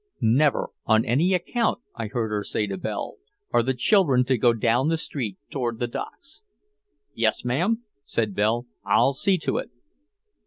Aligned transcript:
"Never 0.23 0.69
on 0.87 1.05
any 1.05 1.35
account," 1.35 1.79
I 1.93 2.07
heard 2.07 2.29
her 2.29 2.43
say 2.43 2.65
to 2.65 2.75
Belle, 2.75 3.17
"are 3.51 3.61
the 3.61 3.75
children 3.75 4.25
to 4.25 4.37
go 4.39 4.51
down 4.51 4.87
the 4.87 4.97
street 4.97 5.37
toward 5.51 5.77
the 5.77 5.85
docks." 5.85 6.41
"Yes, 7.13 7.45
ma'am," 7.45 7.83
said 8.03 8.33
Belle. 8.33 8.65
"I'll 8.83 9.13
see 9.13 9.37
to 9.37 9.57
it." 9.59 9.69